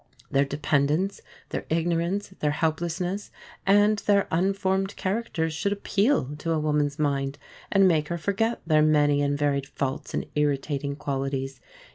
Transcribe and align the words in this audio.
Their 0.31 0.45
dependence, 0.45 1.21
their 1.49 1.67
ignorance, 1.69 2.29
their 2.39 2.49
helplessness, 2.49 3.29
and 3.67 3.99
their 3.99 4.27
unformed 4.31 4.95
characters 4.95 5.53
should 5.53 5.71
appeal 5.71 6.33
to 6.39 6.49
a 6.53 6.59
woman's 6.59 6.97
mind, 6.97 7.37
and 7.71 7.87
make 7.87 8.07
her 8.07 8.17
forget 8.17 8.61
their 8.65 8.81
many 8.81 9.21
and 9.21 9.37
varied 9.37 9.67
faults 9.67 10.15
and 10.15 10.25
irritating 10.33 10.95
qualities. 10.95 11.61